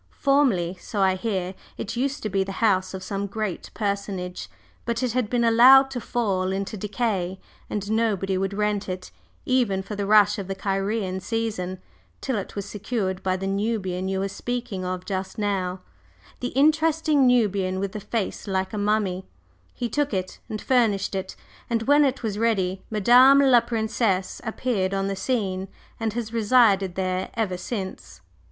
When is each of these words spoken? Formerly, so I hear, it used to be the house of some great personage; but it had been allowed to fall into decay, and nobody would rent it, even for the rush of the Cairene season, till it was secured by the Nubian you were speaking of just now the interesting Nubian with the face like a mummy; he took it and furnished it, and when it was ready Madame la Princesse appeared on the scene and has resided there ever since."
Formerly, 0.17 0.79
so 0.81 1.01
I 1.01 1.13
hear, 1.13 1.53
it 1.77 1.95
used 1.95 2.23
to 2.23 2.29
be 2.29 2.43
the 2.43 2.53
house 2.53 2.95
of 2.95 3.03
some 3.03 3.27
great 3.27 3.69
personage; 3.75 4.49
but 4.83 5.03
it 5.03 5.11
had 5.11 5.29
been 5.29 5.43
allowed 5.43 5.91
to 5.91 6.01
fall 6.01 6.51
into 6.51 6.75
decay, 6.75 7.39
and 7.69 7.91
nobody 7.91 8.35
would 8.35 8.51
rent 8.55 8.89
it, 8.89 9.11
even 9.45 9.83
for 9.83 9.95
the 9.95 10.07
rush 10.07 10.39
of 10.39 10.47
the 10.47 10.55
Cairene 10.55 11.19
season, 11.19 11.77
till 12.19 12.35
it 12.39 12.55
was 12.55 12.65
secured 12.65 13.21
by 13.21 13.37
the 13.37 13.45
Nubian 13.45 14.07
you 14.07 14.21
were 14.21 14.27
speaking 14.27 14.83
of 14.83 15.05
just 15.05 15.37
now 15.37 15.81
the 16.39 16.47
interesting 16.47 17.27
Nubian 17.27 17.77
with 17.79 17.91
the 17.91 17.99
face 17.99 18.47
like 18.47 18.73
a 18.73 18.79
mummy; 18.79 19.27
he 19.71 19.87
took 19.87 20.15
it 20.15 20.39
and 20.49 20.59
furnished 20.59 21.13
it, 21.13 21.35
and 21.69 21.83
when 21.83 22.03
it 22.03 22.23
was 22.23 22.39
ready 22.39 22.81
Madame 22.89 23.37
la 23.39 23.59
Princesse 23.61 24.41
appeared 24.43 24.95
on 24.95 25.07
the 25.07 25.15
scene 25.15 25.67
and 25.99 26.13
has 26.13 26.33
resided 26.33 26.95
there 26.95 27.29
ever 27.35 27.55
since." 27.55 28.21